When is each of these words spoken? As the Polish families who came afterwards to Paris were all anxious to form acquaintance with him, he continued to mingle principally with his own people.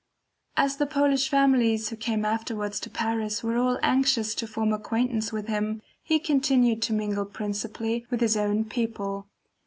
As 0.57 0.77
the 0.77 0.87
Polish 0.87 1.29
families 1.29 1.89
who 1.89 1.95
came 1.95 2.25
afterwards 2.25 2.79
to 2.79 2.89
Paris 2.89 3.43
were 3.43 3.57
all 3.59 3.77
anxious 3.83 4.33
to 4.33 4.47
form 4.47 4.73
acquaintance 4.73 5.31
with 5.31 5.45
him, 5.47 5.79
he 6.01 6.17
continued 6.17 6.81
to 6.81 6.93
mingle 6.93 7.23
principally 7.25 8.07
with 8.09 8.19
his 8.21 8.35
own 8.35 8.65
people. 8.65 9.27